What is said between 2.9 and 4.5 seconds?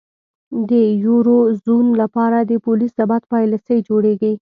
ثبات پالیسۍ جوړیږي.